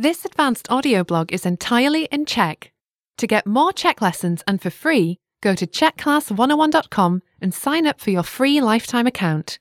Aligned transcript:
This 0.00 0.24
advanced 0.24 0.70
audio 0.70 1.02
blog 1.02 1.32
is 1.32 1.44
entirely 1.44 2.04
in 2.12 2.24
Czech. 2.24 2.70
To 3.16 3.26
get 3.26 3.48
more 3.48 3.72
Czech 3.72 4.00
lessons 4.00 4.44
and 4.46 4.62
for 4.62 4.70
free, 4.70 5.18
go 5.42 5.56
to 5.56 5.66
czechclass101.com 5.66 7.20
and 7.42 7.52
sign 7.52 7.84
up 7.84 7.98
for 8.00 8.10
your 8.10 8.22
free 8.22 8.60
lifetime 8.60 9.08
account. 9.08 9.58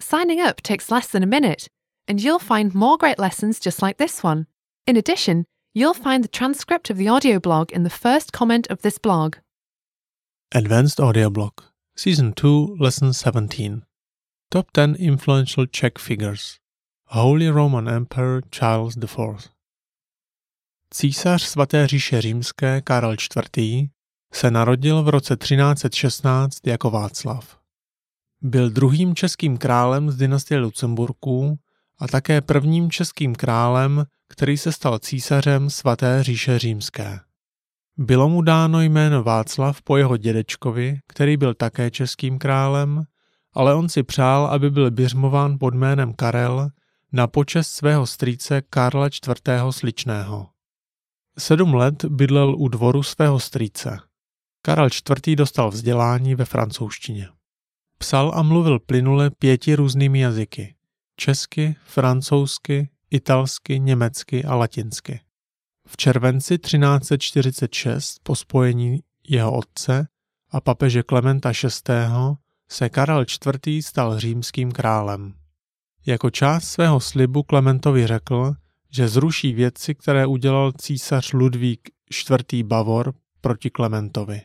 Signing 0.00 0.40
up 0.40 0.62
takes 0.62 0.90
less 0.90 1.08
than 1.08 1.22
a 1.22 1.26
minute, 1.26 1.68
and 2.08 2.18
you'll 2.18 2.38
find 2.38 2.74
more 2.74 2.96
great 2.96 3.18
lessons 3.18 3.60
just 3.60 3.82
like 3.82 3.98
this 3.98 4.22
one. 4.22 4.46
In 4.86 4.96
addition, 4.96 5.44
you'll 5.74 5.92
find 5.92 6.24
the 6.24 6.28
transcript 6.28 6.88
of 6.88 6.96
the 6.96 7.08
audio 7.08 7.38
blog 7.38 7.70
in 7.70 7.82
the 7.82 7.90
first 7.90 8.32
comment 8.32 8.66
of 8.70 8.80
this 8.80 8.96
blog. 8.96 9.36
Advanced 10.52 10.98
Audio 10.98 11.28
Blog, 11.28 11.60
Season 11.94 12.32
2, 12.32 12.78
Lesson 12.80 13.12
17. 13.12 13.84
Top 14.50 14.70
10 14.70 14.94
Influential 14.94 15.66
Czech 15.66 15.98
Figures. 15.98 16.58
Holy 17.08 17.50
Roman 17.50 17.86
Emperor 17.86 18.40
Charles 18.50 18.96
IV. 18.96 19.50
Císař 20.96 21.42
svaté 21.42 21.86
říše 21.86 22.20
římské 22.20 22.80
Karel 22.80 23.12
IV. 23.12 23.88
se 24.32 24.50
narodil 24.50 25.02
v 25.02 25.08
roce 25.08 25.36
1316 25.36 26.66
jako 26.66 26.90
Václav. 26.90 27.58
Byl 28.42 28.70
druhým 28.70 29.14
českým 29.14 29.58
králem 29.58 30.10
z 30.10 30.16
dynastie 30.16 30.60
Lucemburků 30.60 31.58
a 31.98 32.08
také 32.08 32.40
prvním 32.40 32.90
českým 32.90 33.34
králem, 33.34 34.04
který 34.28 34.58
se 34.58 34.72
stal 34.72 34.98
císařem 34.98 35.70
svaté 35.70 36.22
říše 36.22 36.58
římské. 36.58 37.20
Bylo 37.96 38.28
mu 38.28 38.42
dáno 38.42 38.80
jméno 38.80 39.22
Václav 39.22 39.82
po 39.82 39.96
jeho 39.96 40.16
dědečkovi, 40.16 40.98
který 41.06 41.36
byl 41.36 41.54
také 41.54 41.90
českým 41.90 42.38
králem, 42.38 43.04
ale 43.52 43.74
on 43.74 43.88
si 43.88 44.02
přál, 44.02 44.46
aby 44.46 44.70
byl 44.70 44.90
běžmován 44.90 45.58
pod 45.58 45.74
jménem 45.74 46.12
Karel 46.12 46.70
na 47.12 47.26
počest 47.26 47.68
svého 47.68 48.06
strýce 48.06 48.62
Karla 48.70 49.06
IV. 49.06 49.52
Sličného. 49.70 50.53
Sedm 51.38 51.74
let 51.74 52.04
bydlel 52.04 52.54
u 52.58 52.68
dvoru 52.68 53.02
svého 53.02 53.40
strýce. 53.40 53.98
Karel 54.62 54.86
IV. 54.86 55.36
dostal 55.36 55.70
vzdělání 55.70 56.34
ve 56.34 56.44
francouzštině. 56.44 57.28
Psal 57.98 58.32
a 58.34 58.42
mluvil 58.42 58.78
plynule 58.78 59.30
pěti 59.30 59.74
různými 59.74 60.20
jazyky. 60.20 60.74
Česky, 61.16 61.76
francouzsky, 61.86 62.88
italsky, 63.10 63.80
německy 63.80 64.44
a 64.44 64.54
latinsky. 64.54 65.20
V 65.86 65.96
červenci 65.96 66.58
1346 66.58 68.18
po 68.22 68.36
spojení 68.36 69.00
jeho 69.28 69.52
otce 69.52 70.08
a 70.50 70.60
papeže 70.60 71.02
Klementa 71.02 71.50
VI. 71.50 71.94
se 72.70 72.88
Karel 72.88 73.24
IV. 73.64 73.84
stal 73.84 74.18
římským 74.18 74.72
králem. 74.72 75.34
Jako 76.06 76.30
část 76.30 76.64
svého 76.64 77.00
slibu 77.00 77.42
Klementovi 77.42 78.06
řekl, 78.06 78.54
že 78.94 79.08
zruší 79.08 79.52
věci, 79.52 79.94
které 79.94 80.26
udělal 80.26 80.72
císař 80.72 81.32
Ludvík 81.32 81.90
IV. 82.28 82.64
Bavor 82.66 83.14
proti 83.40 83.70
Klementovi. 83.70 84.42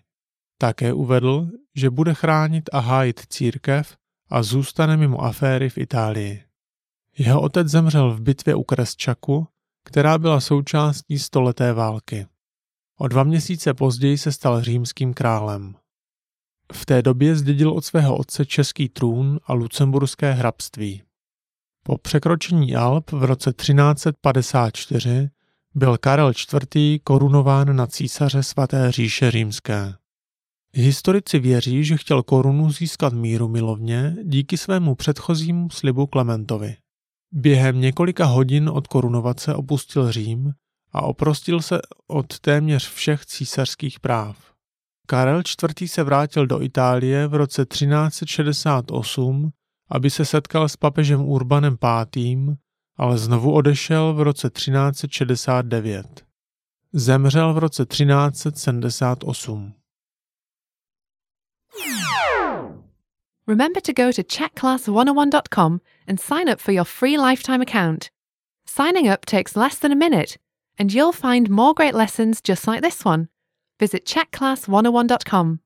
Také 0.58 0.94
uvedl, 0.94 1.48
že 1.76 1.90
bude 1.90 2.14
chránit 2.14 2.70
a 2.74 2.80
hájit 2.80 3.20
církev 3.30 3.98
a 4.30 4.44
zůstane 4.44 4.98
mimo 4.98 5.24
aféry 5.24 5.70
v 5.70 5.78
Itálii. 5.78 6.44
Jeho 7.18 7.42
otec 7.42 7.68
zemřel 7.68 8.12
v 8.16 8.22
bitvě 8.22 8.56
u 8.56 8.64
Kresčaku, 8.64 9.48
která 9.86 10.18
byla 10.18 10.40
součástí 10.40 11.20
stoleté 11.20 11.74
války. 11.74 12.26
O 12.98 13.08
dva 13.08 13.24
měsíce 13.24 13.74
později 13.74 14.18
se 14.18 14.32
stal 14.32 14.62
římským 14.62 15.14
králem. 15.14 15.76
V 16.74 16.86
té 16.86 17.02
době 17.02 17.36
zdědil 17.36 17.72
od 17.72 17.86
svého 17.86 18.18
otce 18.18 18.46
český 18.46 18.90
trůn 18.90 19.40
a 19.44 19.54
lucemburské 19.54 20.32
hrabství. 20.32 21.02
Po 21.84 21.98
překročení 21.98 22.76
Alp 22.76 23.12
v 23.12 23.24
roce 23.24 23.54
1354 23.54 25.30
byl 25.76 25.98
Karel 25.98 26.32
IV. 26.32 27.02
korunován 27.04 27.76
na 27.76 27.88
císaře 27.88 28.44
svaté 28.44 28.92
říše 28.92 29.32
římské. 29.32 29.94
Historici 30.74 31.40
věří, 31.40 31.84
že 31.84 31.98
chtěl 31.98 32.24
korunu 32.24 32.72
získat 32.72 33.14
míru 33.14 33.48
milovně 33.48 34.16
díky 34.24 34.58
svému 34.58 34.96
předchozímu 34.96 35.70
slibu 35.70 36.08
Klementovi. 36.08 36.76
Během 37.32 37.82
několika 37.82 38.26
hodin 38.26 38.70
od 38.70 38.88
korunovace 38.88 39.56
opustil 39.56 40.12
Řím 40.12 40.54
a 40.92 41.02
oprostil 41.02 41.62
se 41.62 41.80
od 42.08 42.40
téměř 42.40 42.90
všech 42.90 43.26
císařských 43.26 44.00
práv. 44.00 44.38
Karel 45.08 45.42
IV. 45.80 45.92
se 45.92 46.04
vrátil 46.04 46.48
do 46.48 46.62
Itálie 46.62 47.28
v 47.28 47.34
roce 47.34 47.66
1368 47.66 49.52
aby 49.90 50.10
se 50.10 50.26
setkal 50.26 50.70
s 50.70 50.76
papežem 50.76 51.22
Urbanem 51.22 51.78
V., 51.82 52.06
ale 52.98 53.18
znovu 53.18 53.54
odešel 53.54 54.14
v 54.14 54.22
roce 54.22 54.50
1369. 54.50 56.26
Zemřel 56.94 57.54
v 57.54 57.58
roce 57.58 57.86
1378. 57.86 59.74
Remember 63.48 63.82
to 63.82 63.94
go 63.94 64.12
to 64.12 64.22
checkclass101.com 64.24 65.82
and 66.08 66.20
sign 66.20 66.50
up 66.50 66.60
for 66.60 66.72
your 66.72 66.86
free 66.86 67.18
lifetime 67.18 67.62
account. 67.62 68.12
Signing 68.66 69.10
up 69.10 69.26
takes 69.26 69.56
less 69.56 69.80
than 69.80 69.92
a 69.92 69.96
minute, 69.96 70.38
and 70.78 70.94
you'll 70.94 71.12
find 71.12 71.50
more 71.50 71.74
great 71.74 71.96
lessons 71.96 72.42
just 72.42 72.68
like 72.68 72.82
this 72.84 73.04
one. 73.04 73.28
Visit 73.80 74.06
checkclass101.com. 74.06 75.60